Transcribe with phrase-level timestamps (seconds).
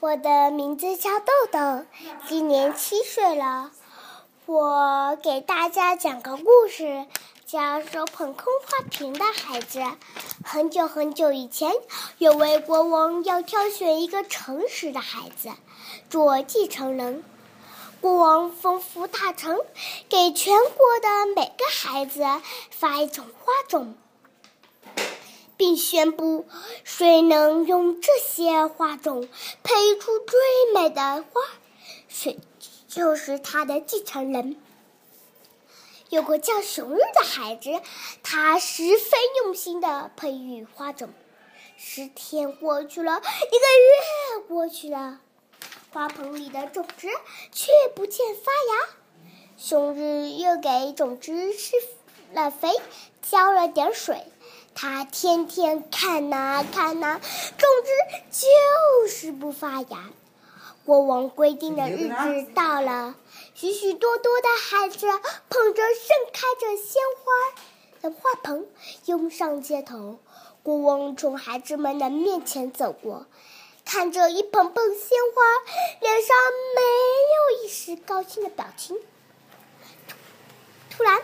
[0.00, 1.84] 我的名字叫豆豆，
[2.26, 3.70] 今年七岁了。
[4.46, 7.04] 我给大家讲个故事，
[7.44, 9.82] 叫手捧空花瓶的孩子。
[10.42, 11.70] 很久很久以前，
[12.16, 15.50] 有位国王要挑选一个诚实的孩子
[16.08, 17.22] 做继承人。
[18.00, 19.60] 国王吩咐大臣
[20.08, 22.24] 给全国的每个孩子
[22.70, 23.94] 发一种花种。
[25.60, 26.46] 并宣布，
[26.84, 29.28] 谁能用这些花种
[29.62, 30.40] 配出最
[30.72, 31.42] 美的花，
[32.08, 32.38] 谁
[32.88, 34.56] 就是他的继承人。
[36.08, 37.82] 有个叫熊日的孩子，
[38.22, 41.10] 他十分用心的培育花种。
[41.76, 45.20] 十天过去了，一个月过去了，
[45.92, 47.06] 花盆里的种子
[47.52, 48.88] 却不见发芽。
[49.58, 51.76] 熊日又给种子施
[52.32, 52.70] 了肥，
[53.20, 54.24] 浇了点水。
[54.82, 57.20] 他天天看呐看呐，
[57.58, 57.90] 种子
[58.30, 60.10] 就是不发芽。
[60.86, 63.14] 国王规定的日子到了，
[63.54, 65.06] 许许多多的孩子
[65.50, 67.60] 捧着盛开着鲜花
[68.00, 68.66] 的花盆
[69.04, 70.18] 涌上街头。
[70.62, 73.26] 国王从孩子们的面前走过，
[73.84, 75.42] 看着一捧捧鲜花，
[76.00, 76.34] 脸上
[76.74, 76.80] 没
[77.60, 78.98] 有一丝高兴的表情。
[80.88, 81.20] 突然。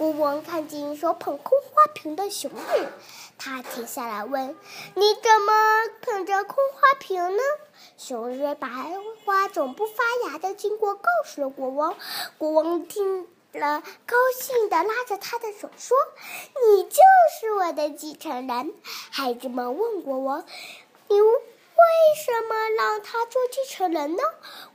[0.00, 2.88] 国王看见手捧空花瓶的熊日，
[3.36, 4.56] 他停下来问
[4.96, 5.52] ：“你怎么
[6.00, 7.42] 捧着空花瓶呢？”
[7.98, 8.66] 熊日把
[9.26, 9.92] 花种不发
[10.30, 11.94] 芽的经过告诉了国王。
[12.38, 15.94] 国王听了，高兴的拉着他的手说
[16.64, 17.02] ：“你就
[17.38, 18.72] 是我的继承人。”
[19.12, 20.46] 孩子们问国王
[21.08, 21.16] ：“你
[22.90, 24.22] 让他做继承人呢？”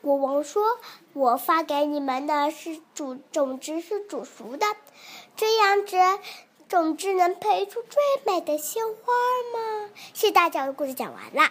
[0.00, 0.78] 国王说
[1.14, 4.66] ：“我发给你们的是煮种子，是煮熟的。”
[5.36, 5.96] 这样子，
[6.68, 9.12] 种子能培出最美的鲜花
[9.52, 9.90] 吗？
[10.12, 11.50] 谢谢大家的，故事讲完了。